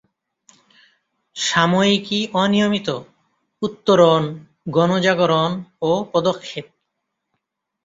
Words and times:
সাময়িকী 1.35 2.19
অনিয়মিত: 2.33 2.87
উত্তরণ, 3.61 4.23
গণজাগরণ 4.69 5.51
ও 5.81 5.91
পদক্ষেপ। 6.13 6.65